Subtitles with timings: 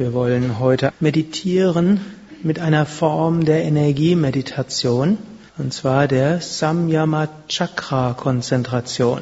[0.00, 2.00] Wir wollen heute meditieren
[2.42, 5.18] mit einer Form der Energiemeditation,
[5.58, 9.20] und zwar der Samyama Chakra Konzentration.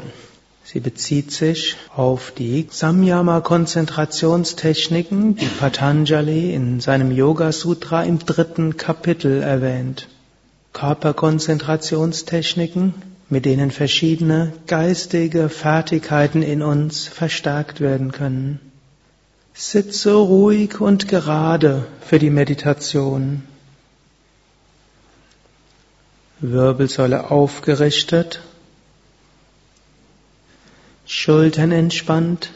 [0.62, 8.76] Sie bezieht sich auf die Samyama Konzentrationstechniken, die Patanjali in seinem Yoga Sutra im dritten
[8.76, 10.06] Kapitel erwähnt.
[10.74, 12.94] Körperkonzentrationstechniken,
[13.28, 18.60] mit denen verschiedene geistige Fertigkeiten in uns verstärkt werden können.
[19.60, 23.42] Sitze ruhig und gerade für die Meditation.
[26.38, 28.40] Wirbelsäule aufgerichtet,
[31.06, 32.52] Schultern entspannt,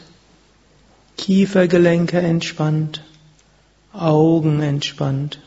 [1.17, 3.03] Kiefergelenke entspannt,
[3.91, 5.41] Augen entspannt.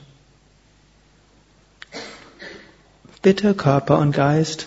[3.22, 4.66] Bitte Körper und Geist,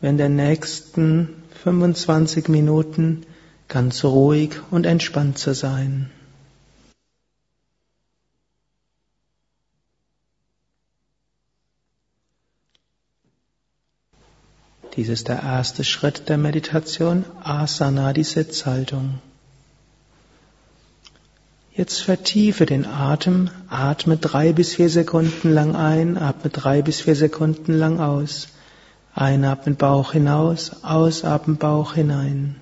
[0.00, 3.26] wenn der nächsten 25 Minuten
[3.70, 6.10] ganz ruhig und entspannt zu sein.
[14.96, 19.20] Dies ist der erste Schritt der Meditation, Asana, die Sitzhaltung.
[21.72, 27.14] Jetzt vertiefe den Atem, atme drei bis vier Sekunden lang ein, atme drei bis vier
[27.14, 28.48] Sekunden lang aus.
[29.14, 32.60] Einatmen Bauch hinaus, ausatmen Bauch hinein.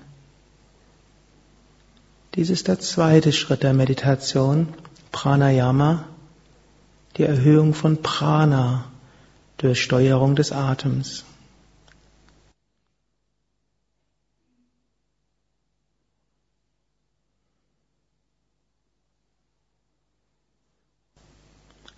[2.35, 4.73] Dies ist der zweite Schritt der Meditation,
[5.11, 6.05] Pranayama,
[7.17, 8.85] die Erhöhung von Prana
[9.57, 11.25] durch Steuerung des Atems.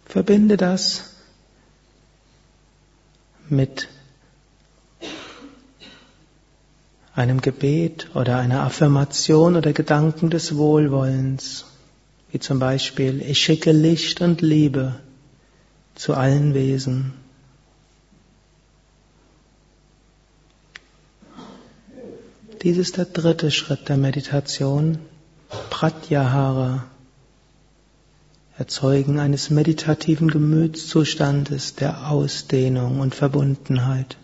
[0.05, 1.15] Verbinde das
[3.47, 3.87] mit
[7.15, 11.65] einem Gebet oder einer Affirmation oder Gedanken des Wohlwollens,
[12.31, 14.95] wie zum Beispiel, ich schicke Licht und Liebe
[15.95, 17.13] zu allen Wesen.
[22.61, 24.99] Dies ist der dritte Schritt der Meditation,
[25.69, 26.85] Pratyahara,
[28.57, 34.17] Erzeugen eines meditativen Gemütszustandes der Ausdehnung und Verbundenheit.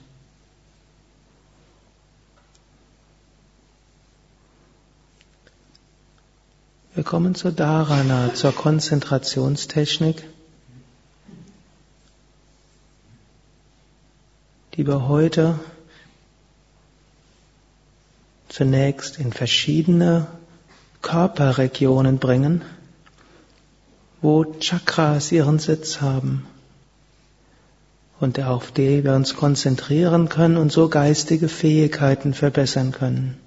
[6.98, 10.24] Wir kommen zur Dharana, zur Konzentrationstechnik,
[14.74, 15.60] die wir heute
[18.50, 20.26] zunächst in verschiedene
[21.04, 22.64] Körperregionen bringen,
[24.24, 26.48] wo Chakras ihren Sitz haben
[28.20, 33.40] und auf die wir uns konzentrieren können und so geistige Fähigkeiten verbessern können.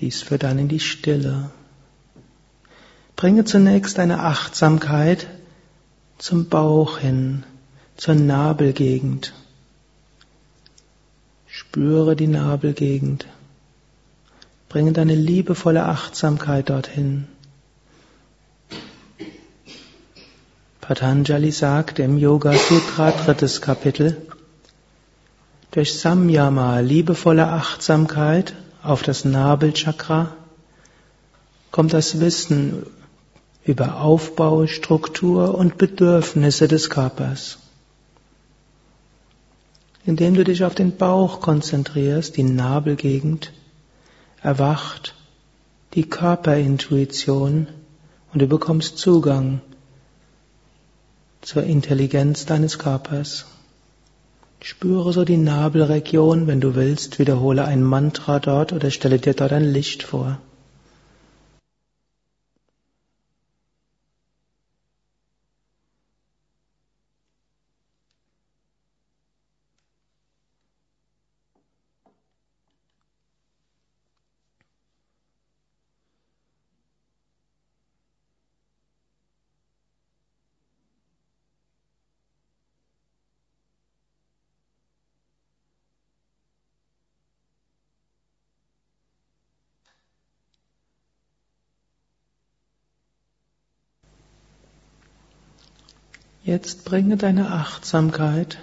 [0.00, 1.50] Dies führt dann in die Stille.
[3.16, 5.28] Bringe zunächst deine Achtsamkeit
[6.18, 7.44] zum Bauch hin,
[7.96, 9.32] zur Nabelgegend.
[11.46, 13.26] Spüre die Nabelgegend.
[14.68, 17.28] Bringe deine liebevolle Achtsamkeit dorthin.
[20.80, 24.20] Patanjali sagt im Yoga Sutra drittes Kapitel,
[25.70, 28.54] durch Samyama, liebevolle Achtsamkeit,
[28.84, 30.32] auf das Nabelchakra
[31.70, 32.86] kommt das Wissen
[33.64, 37.58] über Aufbau, Struktur und Bedürfnisse des Körpers.
[40.04, 43.52] Indem du dich auf den Bauch konzentrierst, die Nabelgegend,
[44.42, 45.14] erwacht
[45.94, 47.68] die Körperintuition
[48.32, 49.62] und du bekommst Zugang
[51.40, 53.46] zur Intelligenz deines Körpers.
[54.66, 59.52] Spüre so die Nabelregion, wenn du willst, wiederhole ein Mantra dort oder stelle dir dort
[59.52, 60.38] ein Licht vor.
[96.54, 98.58] Jetzt bringe deine Achtsamkeit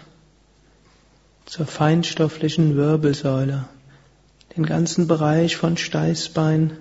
[1.46, 3.66] zur feinstofflichen Wirbelsäule,
[4.56, 6.72] den ganzen Bereich von Steißbein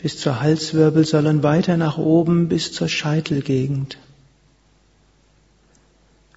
[0.00, 3.98] bis zur Halswirbelsäule und weiter nach oben bis zur Scheitelgegend.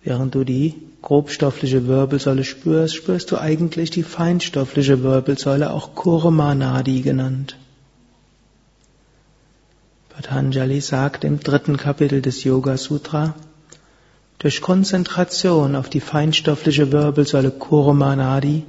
[0.03, 7.01] Während du die grobstoffliche Wirbelsäule spürst, spürst du eigentlich die feinstoffliche Wirbelsäule, auch Kurma Nadi
[7.01, 7.55] genannt.
[10.09, 13.33] Patanjali sagt im dritten Kapitel des Yoga Sutra,
[14.39, 18.63] durch Konzentration auf die feinstoffliche Wirbelsäule Kurumanadi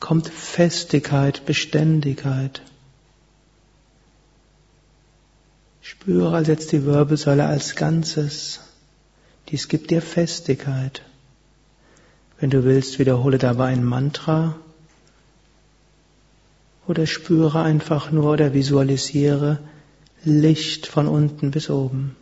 [0.00, 2.62] kommt Festigkeit, Beständigkeit.
[5.80, 8.60] Spüre also jetzt die Wirbelsäule als Ganzes.
[9.48, 11.02] Dies gibt dir Festigkeit.
[12.38, 14.56] Wenn du willst, wiederhole dabei ein Mantra
[16.86, 19.58] oder spüre einfach nur oder visualisiere
[20.24, 22.16] Licht von unten bis oben.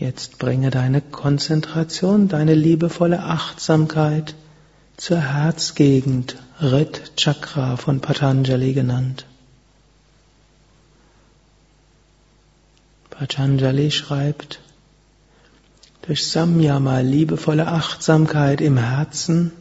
[0.00, 4.34] Jetzt bringe deine Konzentration, deine liebevolle Achtsamkeit
[4.96, 9.26] zur Herzgegend, Rit Chakra von Patanjali genannt.
[13.10, 14.60] Patanjali schreibt,
[16.00, 19.52] durch Samyama, liebevolle Achtsamkeit im Herzen,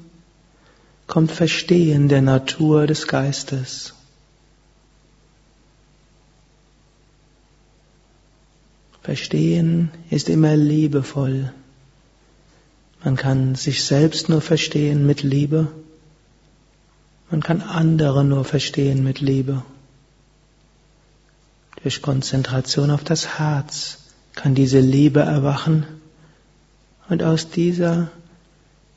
[1.06, 3.94] kommt Verstehen der Natur des Geistes.
[9.10, 11.52] Verstehen ist immer liebevoll.
[13.04, 15.66] Man kann sich selbst nur verstehen mit Liebe.
[17.32, 19.64] Man kann andere nur verstehen mit Liebe.
[21.82, 23.98] Durch Konzentration auf das Herz
[24.36, 25.88] kann diese Liebe erwachen
[27.10, 28.12] und aus dieser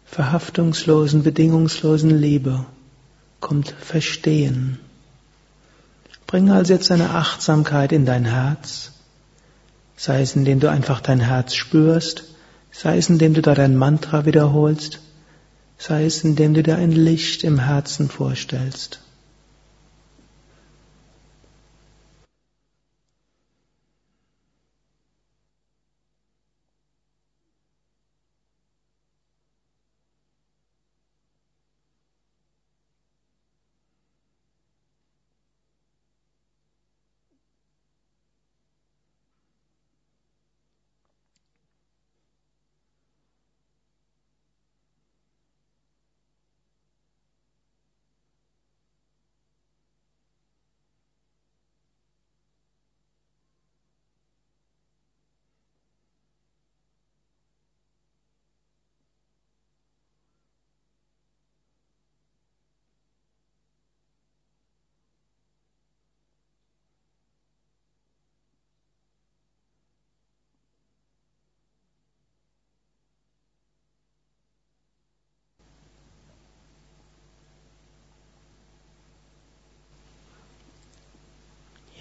[0.04, 2.66] verhaftungslosen, bedingungslosen Liebe
[3.40, 4.78] kommt Verstehen.
[6.26, 8.92] Bringe also jetzt eine Achtsamkeit in dein Herz
[9.96, 12.24] sei es indem du einfach dein Herz spürst,
[12.70, 15.00] sei es indem du da dein Mantra wiederholst,
[15.78, 19.00] sei es indem du dir ein Licht im Herzen vorstellst.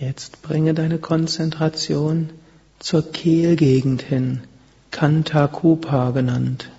[0.02, 2.32] Jetzt bringe deine Konzentration
[2.80, 4.42] zur Kehlgegend hin,
[4.90, 6.72] Kanta Kupa genannt.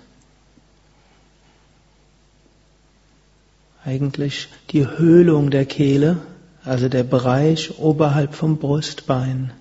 [3.85, 6.17] Eigentlich die Höhlung der Kehle,
[6.65, 9.53] also der Bereich oberhalb vom Brustbein,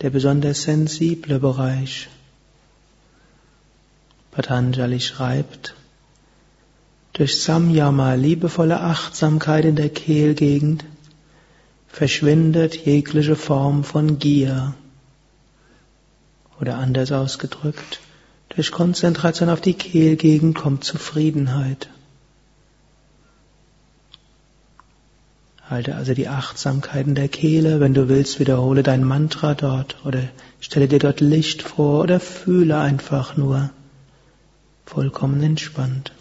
[0.00, 2.08] der besonders sensible Bereich.
[4.30, 5.74] Patanjali schreibt,
[7.14, 10.84] durch Samyama, liebevolle Achtsamkeit in der Kehlgegend,
[11.94, 14.74] verschwindet jegliche Form von Gier.
[16.60, 18.00] Oder anders ausgedrückt,
[18.48, 21.88] durch Konzentration auf die Kehlgegend kommt Zufriedenheit.
[25.70, 27.78] Halte also die Achtsamkeit in der Kehle.
[27.78, 30.22] Wenn du willst, wiederhole dein Mantra dort oder
[30.58, 33.70] stelle dir dort Licht vor oder fühle einfach nur
[34.84, 36.12] vollkommen entspannt.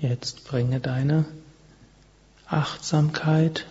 [0.00, 1.24] Jetzt bringe deine
[2.46, 3.66] Achtsamkeit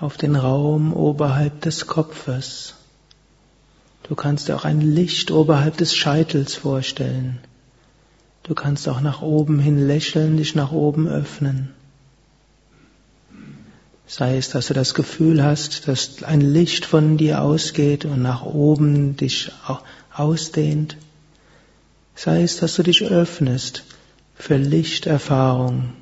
[0.00, 2.74] auf den Raum oberhalb des Kopfes.
[4.04, 7.38] Du kannst dir auch ein Licht oberhalb des Scheitels vorstellen.
[8.44, 11.74] Du kannst auch nach oben hin lächeln, dich nach oben öffnen.
[14.06, 18.42] Sei es, dass du das Gefühl hast, dass ein Licht von dir ausgeht und nach
[18.42, 19.52] oben dich
[20.14, 20.96] ausdehnt.
[22.14, 23.84] Sei es, dass du dich öffnest
[24.42, 25.92] für Lichterfahrung,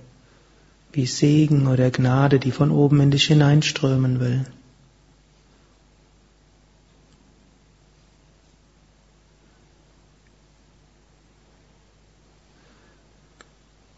[0.92, 4.46] wie Segen oder Gnade, die von oben in dich hineinströmen will.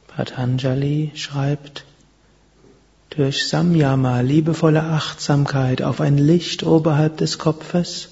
[0.08, 1.84] Patanjali schreibt,
[3.10, 8.08] durch Samyama, liebevolle Achtsamkeit auf ein Licht oberhalb des Kopfes,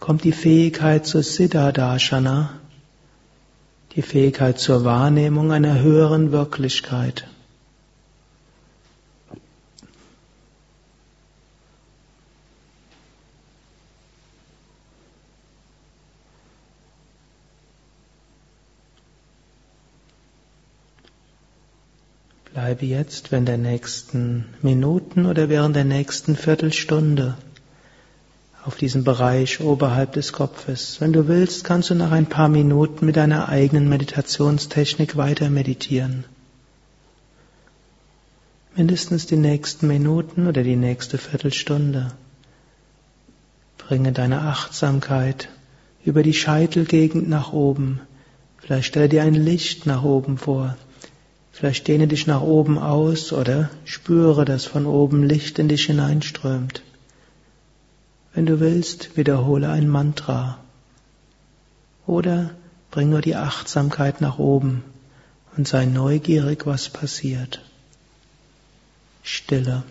[0.00, 2.63] kommt die Fähigkeit zur Siddhardarshana,
[3.94, 7.26] die Fähigkeit zur Wahrnehmung einer höheren Wirklichkeit.
[22.52, 27.36] Bleibe jetzt während der nächsten Minuten oder während der nächsten Viertelstunde
[28.64, 31.00] auf diesem Bereich oberhalb des Kopfes.
[31.00, 36.24] Wenn du willst, kannst du nach ein paar Minuten mit deiner eigenen Meditationstechnik weiter meditieren.
[38.74, 42.12] Mindestens die nächsten Minuten oder die nächste Viertelstunde.
[43.76, 45.48] Bringe deine Achtsamkeit
[46.02, 48.00] über die Scheitelgegend nach oben.
[48.56, 50.76] Vielleicht stelle dir ein Licht nach oben vor.
[51.52, 56.82] Vielleicht dehne dich nach oben aus oder spüre, dass von oben Licht in dich hineinströmt.
[58.34, 60.58] Wenn du willst, wiederhole ein Mantra.
[62.06, 62.50] Oder
[62.90, 64.82] bring nur die Achtsamkeit nach oben
[65.56, 67.62] und sei neugierig, was passiert.
[69.22, 69.84] Stille.